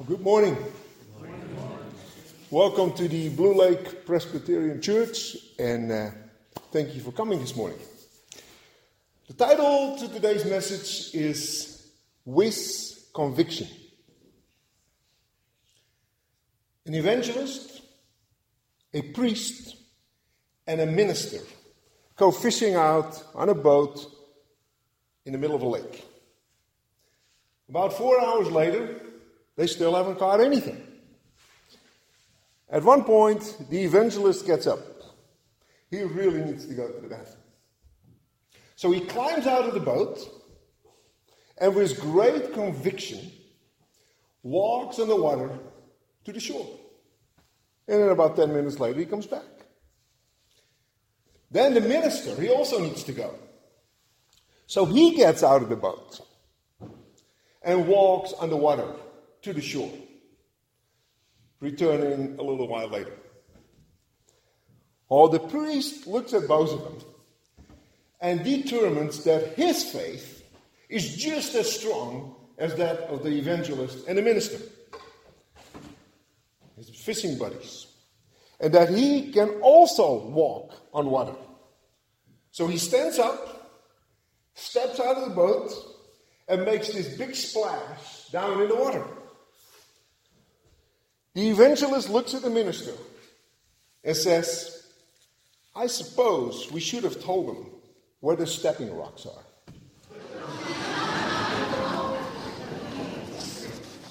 [0.00, 0.56] Well, good morning.
[2.48, 6.10] Welcome to the Blue Lake Presbyterian Church, and uh,
[6.72, 7.76] thank you for coming this morning.
[9.28, 11.86] The title to today's message is
[12.24, 13.68] With Conviction.
[16.86, 17.82] An evangelist,
[18.94, 19.76] a priest,
[20.66, 21.40] and a minister
[22.16, 24.00] go fishing out on a boat
[25.26, 26.06] in the middle of a lake.
[27.68, 28.98] About four hours later,
[29.60, 30.80] they still haven't caught anything.
[32.70, 34.78] At one point, the evangelist gets up.
[35.90, 37.44] He really needs to go to the bathroom.
[38.74, 40.18] So he climbs out of the boat
[41.58, 43.20] and, with great conviction,
[44.42, 45.50] walks on the water
[46.24, 46.66] to the shore.
[47.86, 49.44] And then, about 10 minutes later, he comes back.
[51.50, 53.34] Then the minister, he also needs to go.
[54.66, 56.26] So he gets out of the boat
[57.60, 58.90] and walks on the water
[59.42, 59.92] to the shore,
[61.60, 63.16] returning a little while later.
[65.08, 66.98] Or the priest looks at both of them
[68.20, 70.44] and determines that his faith
[70.88, 74.58] is just as strong as that of the evangelist and the minister,
[76.76, 77.86] his fishing buddies,
[78.60, 81.34] and that he can also walk on water.
[82.50, 83.80] So he stands up,
[84.54, 85.72] steps out of the boat,
[86.48, 89.04] and makes this big splash down in the water.
[91.34, 92.92] The evangelist looks at the minister
[94.02, 94.88] and says,
[95.76, 97.66] I suppose we should have told them
[98.18, 99.44] where the stepping rocks are.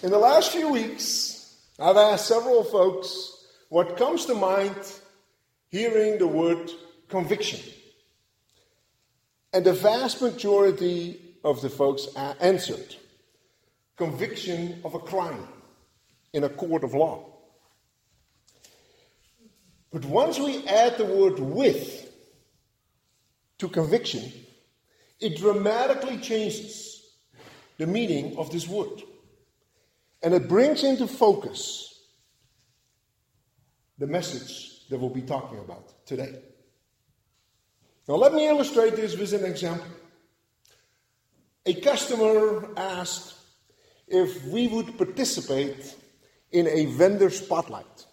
[0.01, 4.77] In the last few weeks, I've asked several folks what comes to mind
[5.71, 6.71] hearing the word
[7.09, 7.59] conviction.
[9.51, 12.07] And the vast majority of the folks
[12.39, 12.95] answered
[13.97, 15.47] conviction of a crime
[16.33, 17.25] in a court of law.
[19.91, 22.11] But once we add the word with
[23.57, 24.31] to conviction,
[25.19, 27.03] it dramatically changes
[27.77, 29.01] the meaning of this word.
[30.21, 31.85] And it brings into focus
[33.97, 36.39] the message that we'll be talking about today.
[38.07, 39.85] Now, let me illustrate this with an example.
[41.65, 43.35] A customer asked
[44.07, 45.95] if we would participate
[46.51, 48.05] in a vendor spotlight,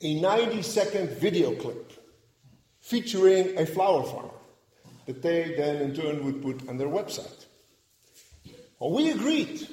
[0.00, 1.92] a 90 second video clip
[2.80, 4.30] featuring a flower farmer
[5.06, 7.46] that they then in turn would put on their website.
[8.78, 9.66] Well, we agreed.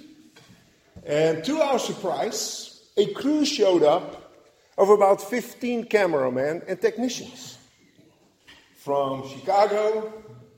[1.05, 4.33] And to our surprise, a crew showed up
[4.77, 7.57] of about 15 cameramen and technicians
[8.77, 10.11] from Chicago,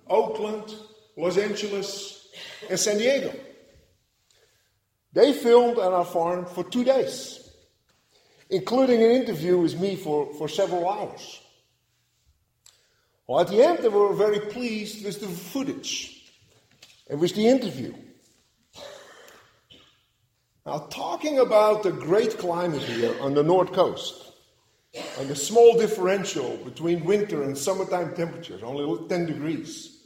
[0.09, 0.74] Oakland,
[1.16, 2.28] Los Angeles,
[2.69, 3.34] and San Diego.
[5.17, 7.50] They filmed on our farm for two days,
[8.51, 11.41] including an interview with me for, for several hours.
[13.25, 16.31] Well, at the end, they were very pleased with the footage
[17.09, 17.95] and with the interview.
[20.67, 24.33] Now, talking about the great climate here on the North Coast
[25.17, 29.97] and the small differential between winter and summertime temperatures, only 10 degrees,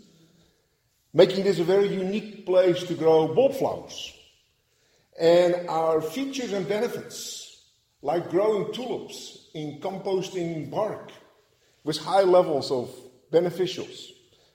[1.13, 4.13] making this a very unique place to grow bulbflowers.
[5.19, 7.65] And our features and benefits,
[8.01, 11.11] like growing tulips in composting bark
[11.83, 12.89] with high levels of
[13.31, 14.07] beneficials,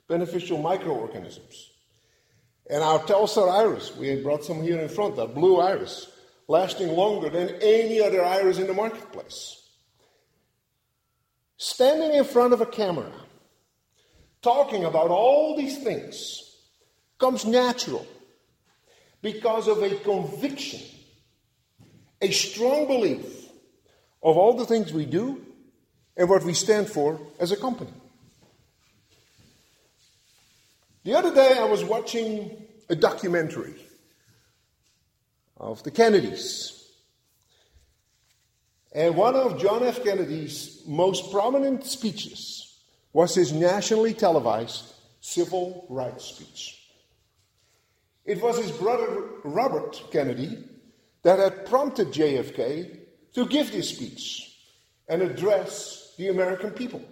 [0.09, 1.71] beneficial microorganisms.
[2.69, 6.11] And our Telstar iris, we brought some here in front, that blue iris,
[6.49, 9.63] lasting longer than any other iris in the marketplace.
[11.59, 13.13] Standing in front of a camera,
[14.43, 16.43] talking about all these things,
[17.19, 18.07] comes natural
[19.23, 20.81] because of a conviction,
[22.21, 23.25] a strong belief
[24.23, 25.45] of all the things we do
[26.17, 27.93] and what we stand for as a company.
[31.05, 32.51] The other day, I was watching
[32.89, 33.77] a documentary
[35.57, 36.73] of the Kennedys.
[38.93, 40.03] And one of John F.
[40.03, 42.79] Kennedy's most prominent speeches
[43.13, 46.86] was his nationally televised civil rights speech.
[48.27, 50.65] It was his brother Robert Kennedy
[51.23, 52.99] that had prompted JFK
[53.35, 54.59] to give this speech
[55.09, 57.03] and address the American people.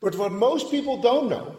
[0.00, 1.56] But what most people don't know,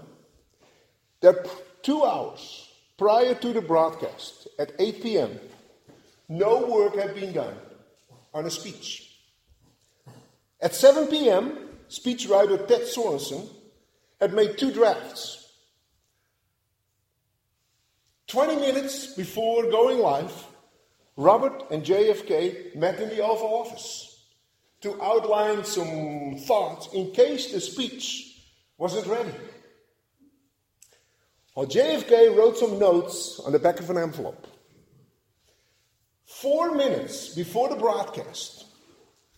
[1.22, 1.48] that
[1.82, 5.40] two hours prior to the broadcast at 8 p.m.,
[6.28, 7.56] no work had been done
[8.34, 9.18] on a speech.
[10.60, 13.48] At 7 p.m., speechwriter Ted Sorensen
[14.20, 15.45] had made two drafts
[18.36, 20.46] 20 minutes before going live,
[21.16, 24.26] Robert and JFK met in the Oval Office
[24.82, 28.42] to outline some thoughts in case the speech
[28.78, 29.32] wasn't ready.
[31.56, 34.46] Well, JFK wrote some notes on the back of an envelope.
[36.26, 38.66] Four minutes before the broadcast,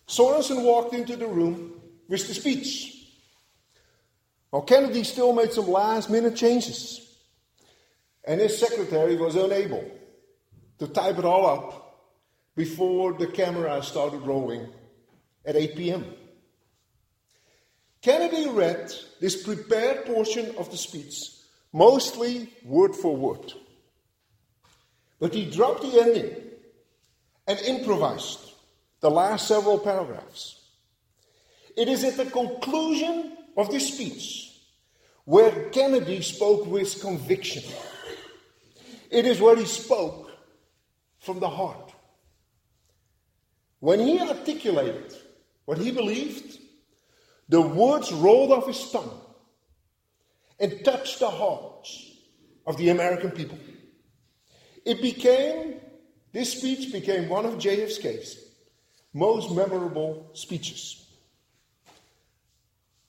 [0.08, 2.96] Sorensen walked into the room with the speech.
[4.50, 7.07] Well, Kennedy still made some last minute changes,
[8.28, 9.90] and his secretary was unable
[10.78, 12.12] to type it all up
[12.54, 14.68] before the camera started rolling
[15.46, 16.04] at 8 p.m.
[18.02, 21.30] Kennedy read this prepared portion of the speech,
[21.72, 23.54] mostly word for word.
[25.18, 26.36] But he dropped the ending
[27.46, 28.52] and improvised
[29.00, 30.60] the last several paragraphs.
[31.78, 34.52] It is at the conclusion of this speech
[35.24, 37.62] where Kennedy spoke with conviction.
[39.10, 40.30] It is where he spoke
[41.18, 41.92] from the heart.
[43.80, 45.14] When he articulated
[45.64, 46.58] what he believed,
[47.48, 49.20] the words rolled off his tongue
[50.60, 52.10] and touched the hearts
[52.66, 53.58] of the American people.
[54.84, 55.80] It became,
[56.32, 58.44] this speech became one of JFK's
[59.14, 61.06] most memorable speeches.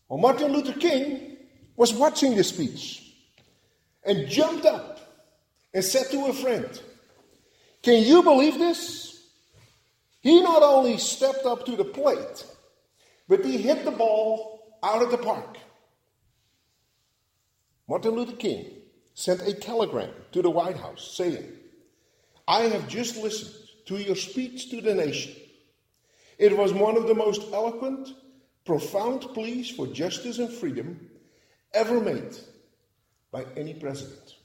[0.08, 1.38] Well, Martin Luther King
[1.76, 3.14] was watching this speech
[4.04, 4.99] and jumped up
[5.74, 6.82] and said to a friend,
[7.84, 9.10] Can you believe this?
[10.22, 12.46] He not only stepped up to the plate,
[13.28, 15.58] but he hit the ball out of the park.
[17.88, 18.66] Martin Luther King
[19.14, 21.52] sent a telegram to the White House saying,
[22.48, 23.56] I have just listened
[23.86, 25.36] to your speech to the nation.
[26.38, 28.10] It was one of the most eloquent,
[28.66, 31.10] profound pleas for justice and freedom
[31.74, 32.38] ever made
[33.32, 34.36] by any president.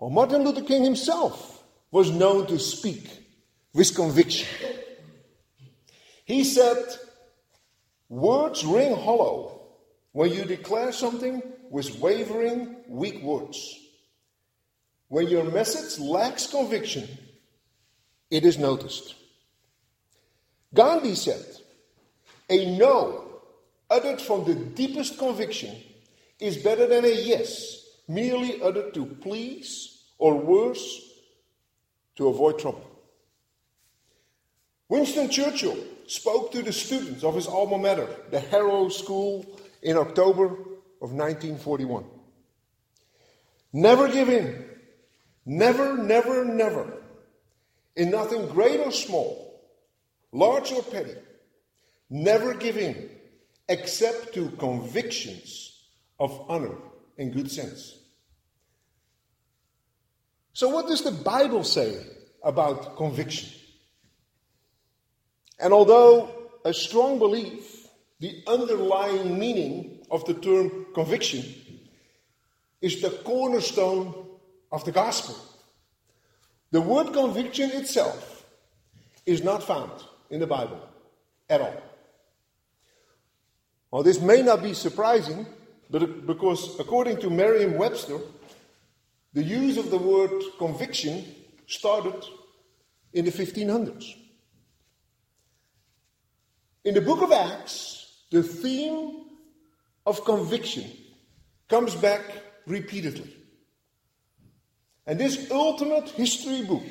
[0.00, 3.06] Well, Martin Luther King himself was known to speak
[3.74, 4.48] with conviction.
[6.24, 6.78] He said,
[8.08, 9.60] Words ring hollow
[10.12, 13.78] when you declare something with wavering, weak words.
[15.08, 17.06] When your message lacks conviction,
[18.30, 19.14] it is noticed.
[20.72, 21.44] Gandhi said,
[22.48, 23.42] A no
[23.90, 25.76] uttered from the deepest conviction
[26.38, 27.79] is better than a yes
[28.10, 31.00] merely uttered to please or worse,
[32.16, 32.84] to avoid trouble.
[34.88, 39.46] Winston Churchill spoke to the students of his alma mater, the Harrow School,
[39.82, 40.46] in October
[41.00, 42.04] of 1941.
[43.72, 44.64] Never give in.
[45.46, 46.92] Never, never, never.
[47.94, 49.62] In nothing great or small,
[50.32, 51.14] large or petty.
[52.10, 53.08] Never give in
[53.68, 55.80] except to convictions
[56.18, 56.76] of honor
[57.16, 57.99] and good sense.
[60.52, 61.96] So, what does the Bible say
[62.42, 63.50] about conviction?
[65.58, 66.30] And although
[66.64, 67.86] a strong belief,
[68.18, 71.44] the underlying meaning of the term conviction
[72.80, 74.26] is the cornerstone
[74.72, 75.36] of the gospel.
[76.70, 78.44] The word conviction itself
[79.26, 79.92] is not found
[80.30, 80.80] in the Bible
[81.48, 81.82] at all.
[83.90, 85.46] Well, this may not be surprising,
[85.90, 88.18] but because according to Merriam Webster,
[89.32, 91.24] the use of the word conviction
[91.66, 92.24] started
[93.12, 94.16] in the 1500s.
[96.84, 99.26] In the book of Acts, the theme
[100.06, 100.90] of conviction
[101.68, 102.22] comes back
[102.66, 103.36] repeatedly.
[105.06, 106.84] And this ultimate history book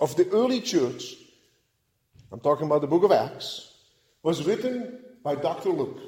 [0.00, 1.14] of the early church,
[2.32, 3.74] I'm talking about the book of Acts,
[4.22, 5.70] was written by Dr.
[5.70, 6.00] Luke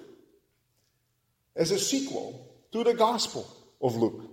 [1.56, 3.46] as a sequel to the Gospel
[3.80, 4.29] of Luke.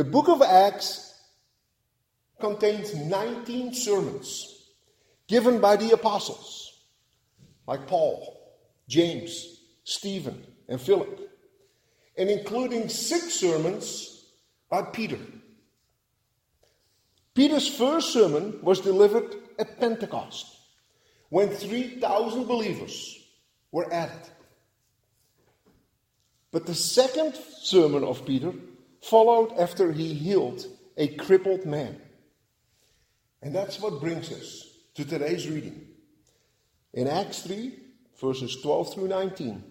[0.00, 1.14] The book of Acts
[2.40, 4.64] contains 19 sermons
[5.28, 6.86] given by the apostles,
[7.66, 8.56] like Paul,
[8.88, 11.20] James, Stephen, and Philip,
[12.16, 14.24] and including six sermons
[14.70, 15.18] by Peter.
[17.34, 20.46] Peter's first sermon was delivered at Pentecost
[21.28, 23.22] when 3,000 believers
[23.70, 24.30] were added.
[26.52, 28.54] But the second sermon of Peter
[29.02, 30.66] followed after he healed
[30.96, 32.00] a crippled man.
[33.42, 35.86] And that's what brings us to today's reading.
[36.92, 37.72] In Acts 3,
[38.20, 39.64] verses 12 through 19.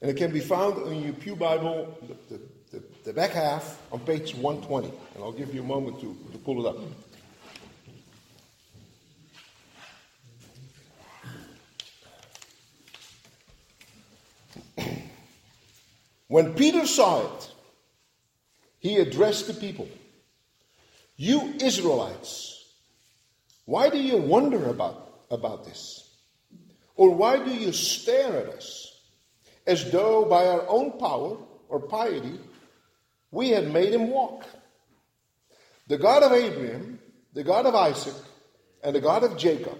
[0.00, 1.96] And it can be found in your Pew Bible,
[2.28, 2.40] the,
[2.70, 4.88] the, the back half, on page 120.
[4.88, 6.78] And I'll give you a moment to, to pull it up.
[16.28, 17.51] when Peter saw it,
[18.82, 19.88] he addressed the people
[21.16, 22.64] You Israelites,
[23.64, 26.10] why do you wonder about, about this?
[26.96, 29.00] Or why do you stare at us
[29.68, 32.40] as though by our own power or piety
[33.30, 34.46] we had made him walk?
[35.86, 36.98] The God of Abraham,
[37.34, 38.14] the God of Isaac,
[38.82, 39.78] and the God of Jacob,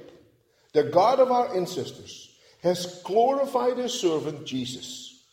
[0.75, 2.31] the God of our ancestors,
[2.63, 5.25] has glorified his servant Jesus,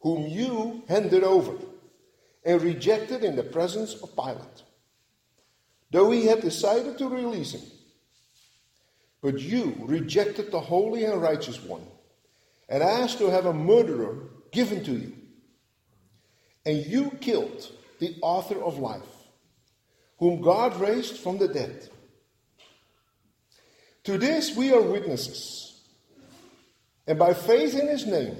[0.00, 1.54] whom you handed over
[2.44, 4.62] and rejected in the presence of Pilate,
[5.90, 7.62] though he had decided to release him.
[9.22, 11.86] But you rejected the holy and righteous one
[12.68, 14.16] and asked to have a murderer
[14.52, 15.12] given to you.
[16.64, 19.02] And you killed the author of life,
[20.18, 21.88] whom God raised from the dead.
[24.04, 25.82] To this we are witnesses.
[27.06, 28.36] And by faith in his name,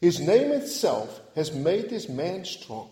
[0.00, 2.90] his name itself has made this man strong,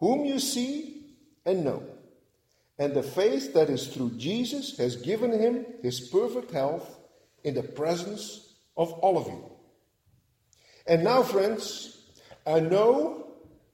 [0.00, 1.14] whom you see
[1.44, 1.82] and know.
[2.78, 6.98] And the faith that is through Jesus has given him his perfect health
[7.44, 9.44] in the presence of all of you.
[10.86, 11.98] And now, friends,
[12.46, 13.26] I know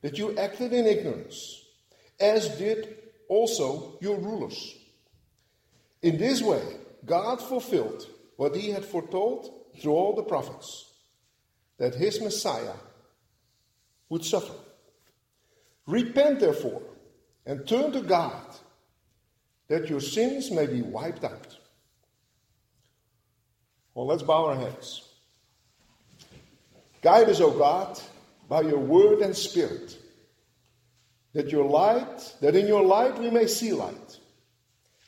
[0.03, 1.65] that you acted in ignorance,
[2.19, 2.97] as did
[3.29, 4.75] also your rulers.
[6.03, 6.63] In this way,
[7.05, 10.93] God fulfilled what he had foretold through all the prophets
[11.79, 12.75] that his Messiah
[14.09, 14.55] would suffer.
[15.87, 16.83] Repent, therefore,
[17.47, 18.43] and turn to God
[19.69, 21.57] that your sins may be wiped out.
[23.95, 25.09] Well, let's bow our heads.
[27.03, 28.01] Guide us, O God,
[28.49, 29.97] by your word and spirit,
[31.33, 34.19] that your light, that in your light we may see light,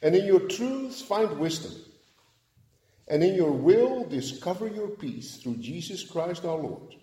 [0.02, 1.72] and in your truth find wisdom,
[3.08, 6.94] and in your will discover your peace through Jesus Christ our Lord.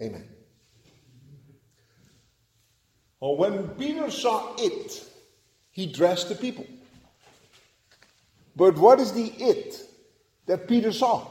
[0.00, 0.28] Amen.
[3.22, 5.04] Well, when Peter saw it,
[5.70, 6.66] he dressed the people.
[8.56, 9.80] But what is the it
[10.46, 11.28] that Peter saw?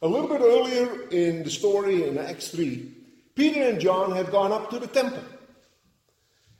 [0.00, 2.88] A little bit earlier in the story in Acts 3,
[3.34, 5.24] Peter and John had gone up to the temple.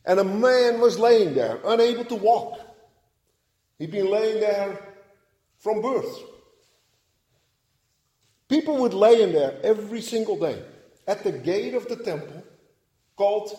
[0.05, 2.59] And a man was laying there, unable to walk.
[3.79, 4.77] He'd been laying there
[5.59, 6.19] from birth.
[8.49, 10.61] People would lay in there every single day
[11.07, 12.43] at the gate of the temple
[13.17, 13.57] called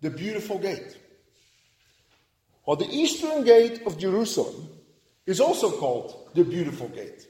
[0.00, 0.96] the Beautiful Gate.
[2.64, 4.68] Or the eastern gate of Jerusalem
[5.24, 7.26] is also called the Beautiful Gate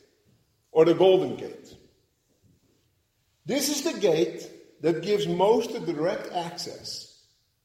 [0.72, 1.74] or the Golden Gate.
[3.44, 4.48] This is the gate
[4.80, 7.22] that gives most direct access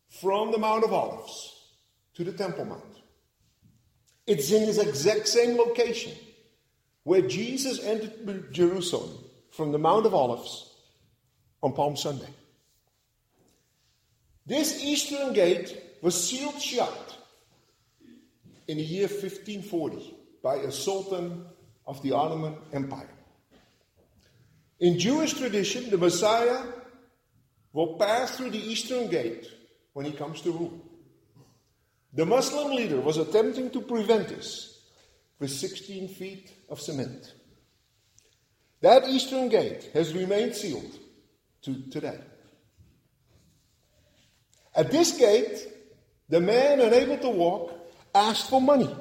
[0.09, 1.55] from the Mount of Olives
[2.15, 2.83] to the Temple Mount.
[4.27, 6.13] It's in this exact same location
[7.03, 9.17] where Jesus entered Jerusalem
[9.51, 10.73] from the Mount of Olives
[11.63, 12.29] on Palm Sunday.
[14.45, 17.17] This eastern gate was sealed shut
[18.67, 21.45] in the year 1540 by a sultan
[21.85, 23.09] of the Ottoman Empire.
[24.79, 26.63] In Jewish tradition, the Messiah
[27.73, 29.47] will pass through the eastern gate
[29.93, 30.81] when he comes to rule.
[32.13, 34.79] The Muslim leader was attempting to prevent this
[35.39, 37.33] with 16 feet of cement.
[38.81, 40.97] That eastern gate has remained sealed
[41.61, 42.19] to today.
[44.73, 45.67] At this gate,
[46.29, 47.73] the man unable to walk
[48.15, 48.93] asked for money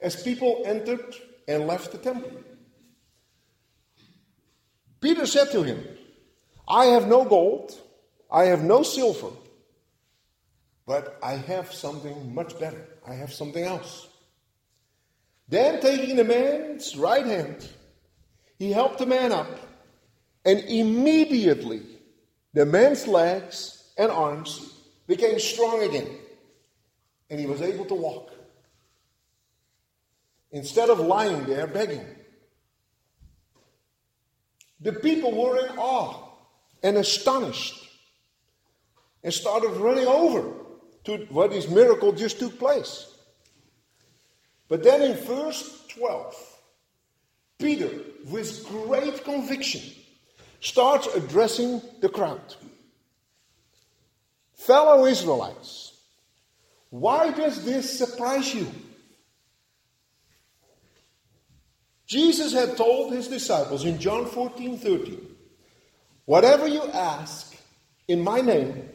[0.00, 1.14] as people entered
[1.46, 2.32] and left the temple.
[5.00, 5.84] Peter said to him,
[6.66, 7.74] I have no gold,
[8.30, 9.30] I have no silver,
[10.86, 12.86] but I have something much better.
[13.06, 14.08] I have something else.
[15.48, 17.68] Then, taking the man's right hand,
[18.58, 19.50] he helped the man up,
[20.44, 21.82] and immediately
[22.54, 24.74] the man's legs and arms
[25.06, 26.08] became strong again
[27.32, 28.30] and he was able to walk.
[30.50, 32.04] Instead of lying there begging.
[34.80, 36.28] The people were in awe
[36.82, 37.88] and astonished
[39.24, 40.52] and started running over
[41.04, 43.06] to where this miracle just took place.
[44.68, 46.58] But then in verse 12,
[47.58, 47.90] Peter,
[48.26, 49.82] with great conviction,
[50.60, 52.56] starts addressing the crowd.
[54.66, 55.92] Fellow Israelites,
[56.90, 58.66] why does this surprise you?
[62.06, 65.26] Jesus had told his disciples in John 14 13,
[66.26, 67.56] Whatever you ask
[68.06, 68.88] in my name,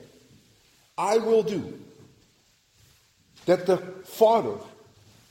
[0.98, 1.78] I will do,
[3.46, 4.56] that the Father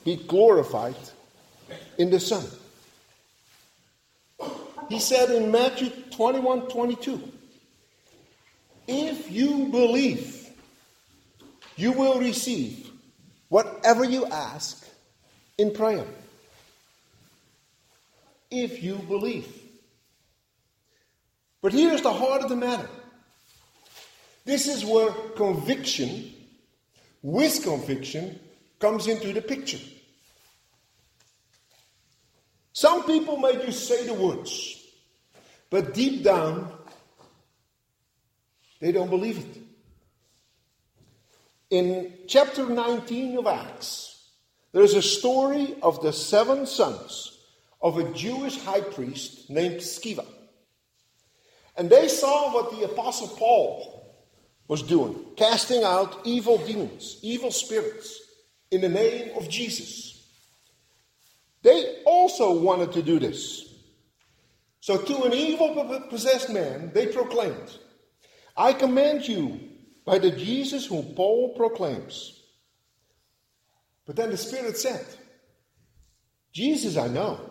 [0.05, 0.97] be glorified
[1.97, 2.45] in the Son.
[4.91, 7.33] He said in Matthew 21 22,
[8.87, 10.49] If you believe,
[11.77, 12.91] you will receive
[13.49, 14.89] whatever you ask
[15.59, 16.07] in prayer.
[18.51, 19.49] If you believe.
[21.63, 22.89] But here's the heart of the matter.
[24.45, 26.33] This is where conviction,
[27.23, 28.39] with conviction,
[28.79, 29.81] comes into the picture.
[32.73, 34.81] Some people may just say the words,
[35.71, 36.71] but deep down,
[38.87, 39.63] they don't believe it.
[41.71, 44.29] In chapter 19 of Acts,
[44.71, 47.37] there's a story of the seven sons
[47.83, 50.25] of a Jewish high priest named Sceva.
[51.77, 54.15] And they saw what the Apostle Paul
[54.69, 58.21] was doing, casting out evil demons, evil spirits,
[58.71, 60.25] in the name of Jesus.
[61.63, 63.65] They also wanted to do this.
[64.79, 67.79] So, to an evil possessed man, they proclaimed,
[68.57, 69.61] I command you
[70.05, 72.41] by the Jesus whom Paul proclaims.
[74.07, 75.05] But then the Spirit said,
[76.53, 77.51] Jesus I know,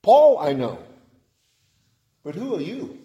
[0.00, 0.78] Paul I know,
[2.24, 2.98] but who are you?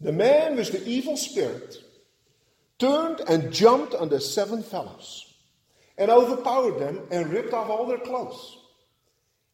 [0.00, 1.76] The man with the evil spirit
[2.78, 5.34] turned and jumped on the seven fellows
[5.96, 8.58] and overpowered them and ripped off all their clothes.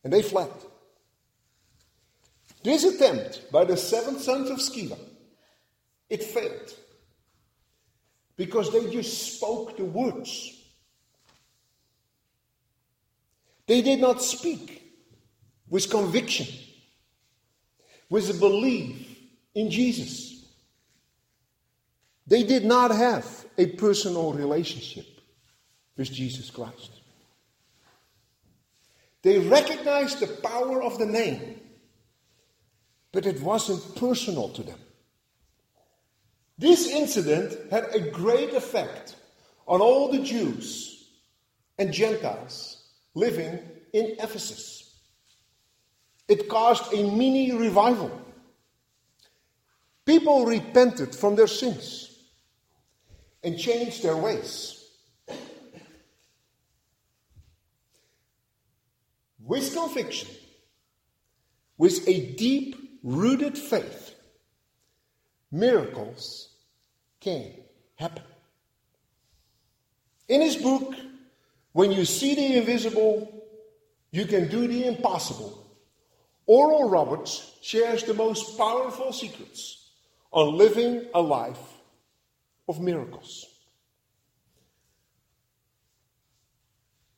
[0.03, 0.50] And they fled.
[2.64, 4.99] This attempt by the seven sons of Sceva,
[6.09, 6.75] it failed.
[8.37, 10.50] Because they just spoke the words.
[13.66, 14.83] They did not speak
[15.68, 16.47] with conviction,
[18.09, 19.14] with a belief
[19.54, 20.47] in Jesus.
[22.26, 25.06] They did not have a personal relationship
[25.99, 26.90] with Jesus Christ.
[29.21, 31.53] They recognized the power of the name,
[33.14, 34.78] but it wasn't personal to them.
[36.59, 39.14] This incident had a great effect
[39.68, 41.11] on all the Jews
[41.78, 42.82] and Gentiles
[43.15, 43.60] living
[43.93, 44.99] in Ephesus.
[46.26, 48.10] It caused a mini revival.
[50.04, 52.19] People repented from their sins
[53.45, 54.80] and changed their ways.
[59.47, 60.30] with conviction,
[61.76, 64.14] with a deep rooted faith,
[65.52, 66.49] miracles
[67.21, 67.52] can
[67.97, 68.23] happen.
[70.26, 70.95] In his book,
[71.73, 73.45] When You See the Invisible,
[74.10, 75.60] You Can Do the Impossible,
[76.47, 79.90] Oral Roberts shares the most powerful secrets
[80.32, 81.58] on living a life
[82.69, 83.47] of miracles.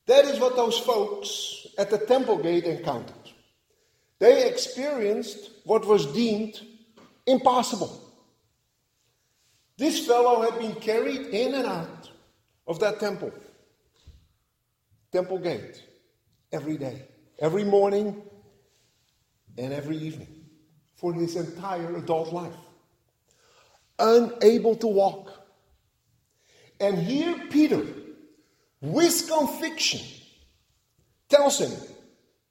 [0.06, 3.25] That is what those folks at the temple gate encountered.
[4.18, 6.60] They experienced what was deemed
[7.26, 8.02] impossible.
[9.76, 12.10] This fellow had been carried in and out
[12.66, 13.32] of that temple,
[15.12, 15.82] temple gate,
[16.50, 17.02] every day,
[17.38, 18.22] every morning,
[19.58, 20.46] and every evening
[20.96, 22.56] for his entire adult life.
[23.98, 25.32] Unable to walk.
[26.80, 27.84] And here Peter
[28.80, 30.00] with conviction,
[31.28, 31.72] tells him,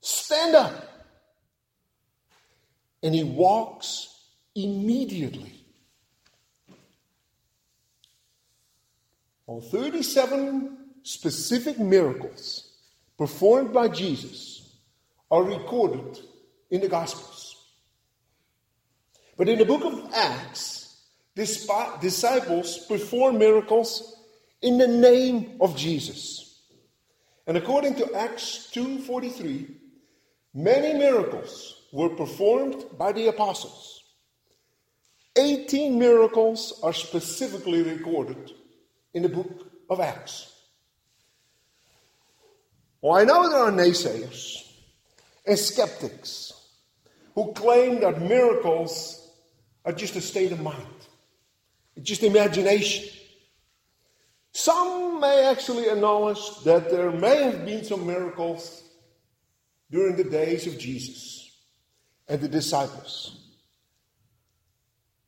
[0.01, 0.84] Stand up.
[3.05, 4.09] And he walks
[4.55, 5.53] immediately.
[9.45, 12.73] On 37 specific miracles
[13.15, 14.75] performed by Jesus
[15.29, 16.19] are recorded
[16.71, 17.55] in the Gospels.
[19.37, 21.03] But in the book of Acts,
[21.35, 24.17] disciples perform miracles
[24.63, 26.63] in the name of Jesus.
[27.45, 29.84] And according to Acts 2:43,
[30.55, 34.03] many miracles were performed by the apostles.
[35.37, 38.53] 18 miracles are specifically recorded
[39.13, 40.53] in the book of Acts.
[43.01, 44.63] Well, I know there are naysayers
[45.45, 46.53] and skeptics
[47.35, 49.29] who claim that miracles
[49.83, 50.87] are just a state of mind,
[52.01, 53.05] just imagination.
[54.53, 58.84] Some may actually acknowledge that there may have been some miracles
[59.91, 61.51] during the days of Jesus
[62.27, 63.37] and the disciples,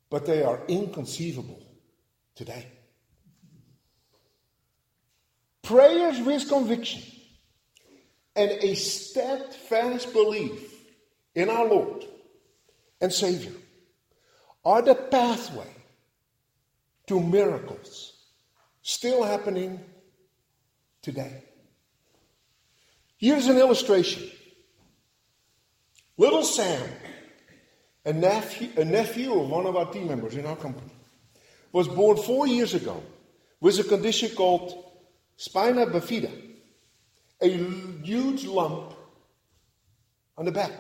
[0.09, 1.61] but they are inconceivable
[2.35, 2.67] today.
[5.61, 7.01] Prayers with conviction
[8.35, 10.73] and a steadfast belief
[11.35, 12.05] in our Lord
[13.01, 13.53] and Savior
[14.63, 15.73] are the pathway
[17.07, 18.17] to miracles
[18.87, 19.81] Still happening
[21.01, 21.43] today.
[23.17, 24.31] Here's an illustration.
[26.17, 26.89] Little Sam,
[28.03, 30.91] a nephew, a nephew of one of our team members in our company,
[31.71, 33.03] was born four years ago
[33.61, 34.83] with a condition called
[35.35, 36.31] spina bifida,
[37.39, 38.93] a huge lump
[40.37, 40.71] on the back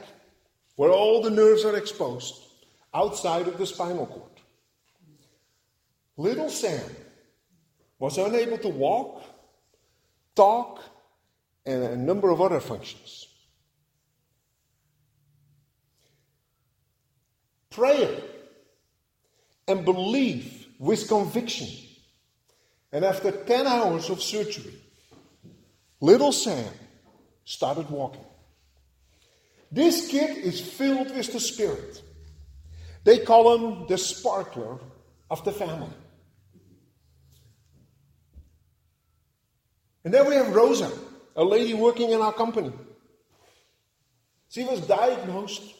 [0.75, 2.41] where all the nerves are exposed
[2.93, 4.31] outside of the spinal cord.
[6.17, 6.81] Little Sam
[7.99, 9.23] was unable to walk,
[10.35, 10.81] talk,
[11.63, 13.26] and a number of other functions.
[17.77, 18.19] Prayer
[19.67, 21.67] and belief with conviction.
[22.91, 24.73] And after 10 hours of surgery,
[26.01, 26.73] little Sam
[27.45, 28.25] started walking.
[29.71, 32.01] This kid is filled with the Spirit.
[33.03, 34.79] They call him the sparkler
[35.29, 35.93] of the family.
[40.03, 40.91] And then we have Rosa,
[41.35, 42.73] a lady working in our company.
[44.49, 45.76] She was diagnosed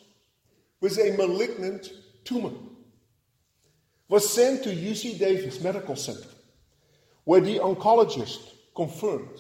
[0.82, 1.92] with a malignant
[2.24, 2.54] tumor.
[4.10, 6.30] Was sent to UC Davis Medical Center,
[7.26, 8.40] where the oncologist
[8.76, 9.38] confirmed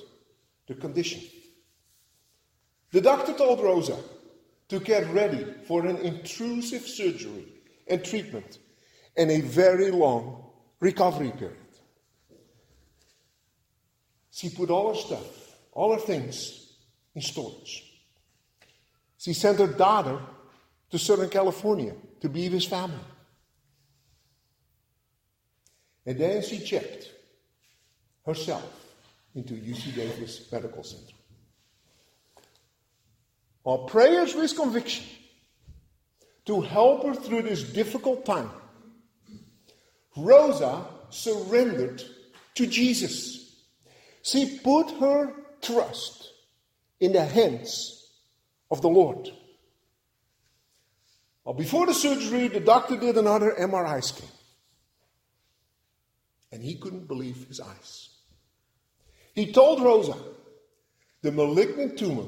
[0.67, 1.21] the condition.
[2.91, 3.97] The doctor told Rosa
[4.69, 7.45] to get ready for an intrusive surgery
[7.87, 8.59] and treatment
[9.15, 10.43] and a very long
[10.79, 11.57] recovery period.
[14.31, 16.73] She put all her stuff, all her things
[17.15, 17.83] in storage.
[19.17, 20.19] She sent her daughter
[20.91, 22.97] to Southern California to be with his family.
[26.05, 27.11] And then she checked
[28.25, 28.85] herself
[29.35, 31.13] into UC Davis Medical Center.
[33.65, 35.05] Our prayers with conviction
[36.45, 38.49] to help her through this difficult time,
[40.15, 42.01] Rosa surrendered
[42.55, 43.65] to Jesus.
[44.21, 46.31] She put her trust
[46.99, 48.09] in the hands
[48.71, 49.29] of the Lord.
[51.47, 54.27] Well, before the surgery, the doctor did another MRI scan.
[56.51, 58.09] And he couldn't believe his eyes.
[59.33, 60.17] He told Rosa,
[61.21, 62.27] the malignant tumor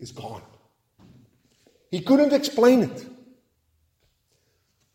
[0.00, 0.42] is gone.
[1.92, 3.06] He couldn't explain it.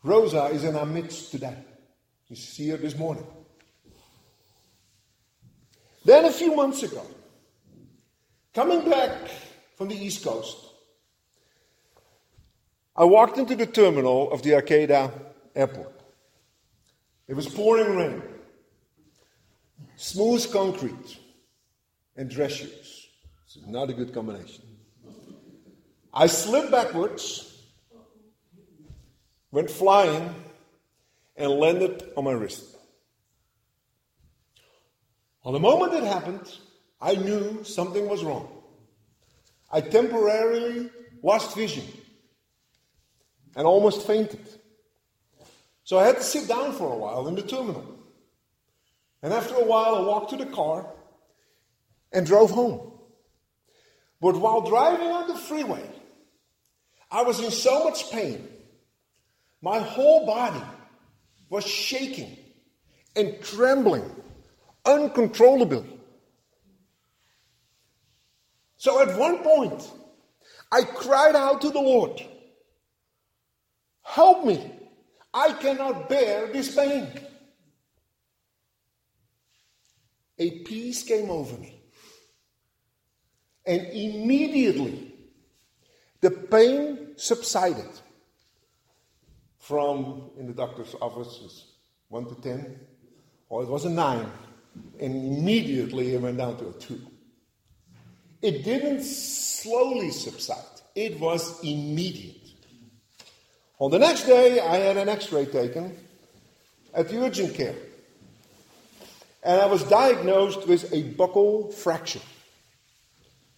[0.02, 1.56] Rosa is in our midst today.
[2.28, 3.26] You see her this morning.
[6.04, 7.06] Then a few months ago,
[8.52, 9.30] coming back
[9.74, 10.66] from the East Coast,
[12.98, 15.12] I walked into the terminal of the Arcata
[15.54, 15.92] airport.
[17.28, 18.22] It was pouring rain,
[19.96, 21.18] smooth concrete,
[22.16, 23.08] and dress shoes.
[23.48, 24.64] Is not a good combination.
[26.12, 27.58] I slid backwards,
[29.50, 30.34] went flying,
[31.36, 32.76] and landed on my wrist.
[35.42, 36.52] On the moment it happened,
[37.00, 38.48] I knew something was wrong.
[39.70, 40.90] I temporarily
[41.22, 41.84] lost vision
[43.56, 44.46] and almost fainted.
[45.82, 47.84] So I had to sit down for a while in the terminal.
[49.22, 50.86] And after a while, I walked to the car
[52.12, 52.92] and drove home.
[54.20, 55.88] But while driving on the freeway,
[57.10, 58.46] I was in so much pain.
[59.62, 60.62] My whole body
[61.48, 62.36] was shaking
[63.14, 64.10] and trembling
[64.84, 65.84] uncontrollably.
[68.76, 69.90] So at one point,
[70.70, 72.22] I cried out to the Lord,
[74.06, 74.72] Help me!
[75.34, 77.08] I cannot bear this pain.
[80.38, 81.82] A peace came over me.
[83.66, 85.12] And immediately,
[86.20, 87.90] the pain subsided
[89.58, 91.72] from, in the doctor's office, was
[92.08, 92.80] 1 to 10,
[93.48, 94.26] or it was a 9,
[95.00, 97.00] and immediately it went down to a 2.
[98.40, 102.45] It didn't slowly subside, it was immediate.
[103.78, 105.96] On the next day, I had an x ray taken
[106.94, 107.74] at the urgent care.
[109.42, 112.20] And I was diagnosed with a buckle fracture.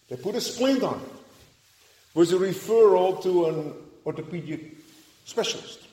[0.08, 4.76] They put a splint on it was a referral to an orthopedic
[5.24, 5.86] specialist.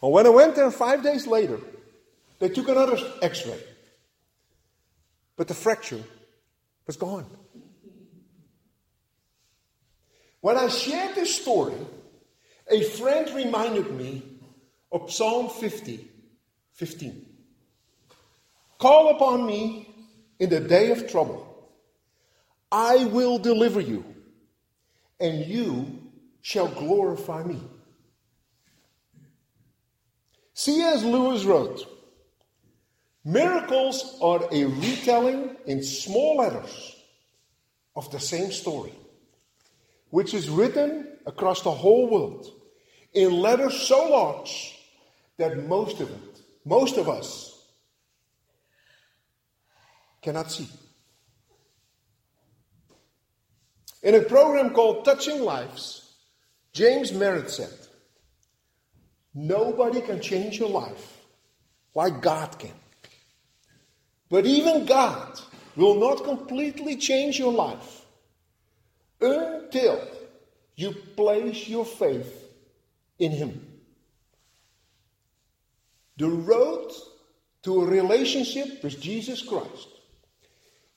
[0.00, 1.60] Well, when I went there five days later,
[2.38, 3.60] they took another x ray.
[5.36, 6.02] But the fracture
[6.86, 7.26] was gone.
[10.40, 11.74] When I shared this story,
[12.70, 14.22] a friend reminded me
[14.90, 16.08] of Psalm 50,
[16.72, 17.26] 15.
[18.78, 19.94] Call upon me
[20.38, 21.70] in the day of trouble.
[22.70, 24.04] I will deliver you
[25.20, 26.02] and you
[26.42, 27.60] shall glorify me.
[30.54, 31.02] C.S.
[31.02, 31.88] Lewis wrote
[33.24, 36.96] Miracles are a retelling in small letters
[37.96, 38.92] of the same story,
[40.14, 42.46] which is written across the whole world
[43.14, 44.78] in letters so large
[45.38, 47.66] that most of it most of us
[50.22, 50.68] cannot see.
[54.04, 56.14] In a program called Touching Lives,
[56.72, 57.76] James Merritt said,
[59.34, 61.18] Nobody can change your life
[61.92, 62.78] like God can.
[64.30, 65.40] But even God
[65.74, 68.03] will not completely change your life
[69.24, 70.00] until
[70.76, 72.50] you place your faith
[73.18, 73.66] in Him.
[76.16, 76.92] The road
[77.62, 79.88] to a relationship with Jesus Christ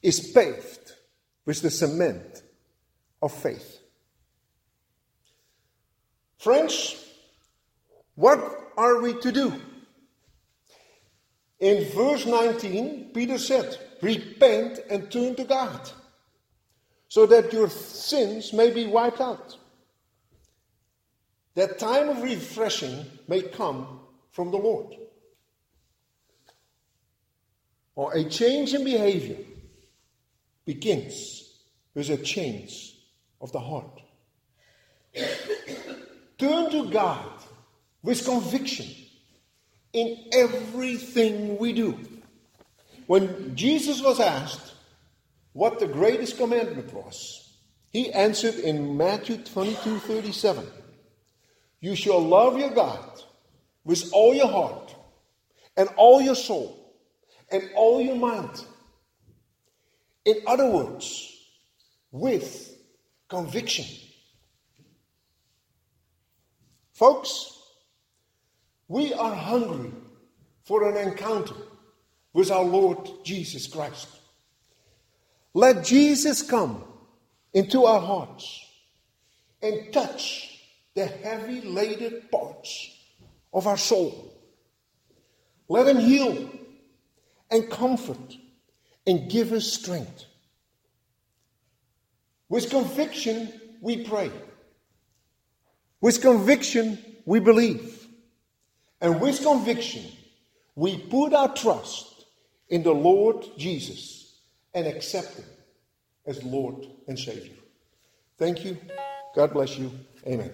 [0.02, 0.94] is paved
[1.46, 2.44] with the cement
[3.22, 3.80] of faith.
[6.38, 7.04] Friends,
[8.16, 8.40] what
[8.78, 9.54] are we to do?
[11.60, 15.90] In verse 19, Peter said, Repent and turn to God,
[17.08, 19.58] so that your sins may be wiped out.
[21.56, 24.00] That time of refreshing may come
[24.32, 24.96] from the Lord.
[27.96, 29.38] Or a change in behavior
[30.66, 31.52] begins
[31.96, 32.96] with a change
[33.42, 34.02] of the heart.
[36.38, 37.32] Turn to God
[38.04, 38.86] with conviction
[39.94, 41.98] in everything we do.
[43.08, 44.74] When Jesus was asked
[45.58, 47.58] what the greatest commandment was,
[47.90, 50.64] he answered in Matthew 22 37
[51.80, 53.24] You shall love your God
[53.84, 54.96] with all your heart,
[55.76, 56.94] and all your soul,
[57.50, 58.52] and all your mind.
[60.26, 61.36] In other words,
[62.12, 62.78] with
[63.28, 63.86] conviction.
[66.94, 67.60] Folks,
[68.88, 69.92] we are hungry
[70.66, 71.56] for an encounter
[72.32, 74.17] with our Lord Jesus Christ.
[75.58, 76.84] Let Jesus come
[77.52, 78.64] into our hearts
[79.60, 80.62] and touch
[80.94, 82.96] the heavy laden parts
[83.52, 84.38] of our soul.
[85.68, 86.48] Let him heal
[87.50, 88.38] and comfort
[89.08, 90.26] and give us strength.
[92.50, 94.30] With conviction, we pray.
[96.02, 98.06] With conviction, we believe.
[99.02, 100.04] And with conviction,
[100.76, 102.26] we put our trust
[102.70, 104.27] in the Lord Jesus
[104.74, 105.46] and accept Him
[106.26, 107.56] as Lord and Savior.
[108.38, 108.78] Thank you.
[109.36, 109.92] God bless you.
[110.26, 110.52] Amen.